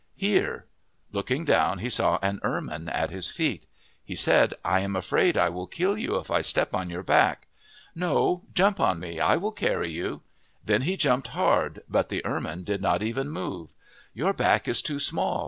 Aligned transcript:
"Here." 0.31 0.65
Looking 1.11 1.45
down, 1.45 1.77
he 1.77 1.87
saw 1.91 2.17
an 2.23 2.39
ermine 2.41 2.89
at 2.89 3.11
his 3.11 3.29
feet. 3.29 3.67
He 4.03 4.15
said," 4.15 4.55
I 4.75 4.79
am 4.79 4.95
afraid 4.95 5.37
I 5.37 5.49
will 5.49 5.67
kill 5.67 5.95
you 5.95 6.15
if 6.15 6.31
I 6.31 6.41
step 6.41 6.73
on 6.73 6.89
your 6.89 7.03
back."" 7.03 7.45
No, 7.95 8.41
jump 8.51 8.79
on 8.79 8.99
me. 8.99 9.19
I 9.19 9.35
will 9.35 9.51
carry 9.51 9.91
you." 9.91 10.23
Then 10.65 10.81
he 10.81 10.97
jumped 10.97 11.27
hard, 11.37 11.83
but 11.87 12.09
the 12.09 12.25
ermine 12.25 12.63
did 12.63 12.81
not 12.81 13.03
even 13.03 13.29
move." 13.29 13.75
Your 14.15 14.33
back 14.33 14.67
is 14.67 14.81
too 14.81 14.97
small. 14.99 15.39